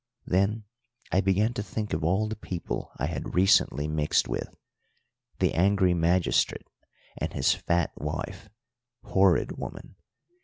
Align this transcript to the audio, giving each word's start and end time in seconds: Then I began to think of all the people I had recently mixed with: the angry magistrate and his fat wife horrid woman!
Then 0.25 0.63
I 1.11 1.21
began 1.21 1.53
to 1.53 1.61
think 1.61 1.93
of 1.93 2.03
all 2.03 2.27
the 2.27 2.35
people 2.35 2.89
I 2.97 3.05
had 3.05 3.35
recently 3.35 3.87
mixed 3.87 4.27
with: 4.27 4.49
the 5.37 5.53
angry 5.53 5.93
magistrate 5.93 6.65
and 7.17 7.33
his 7.33 7.53
fat 7.53 7.91
wife 7.95 8.49
horrid 9.03 9.59
woman! 9.59 9.97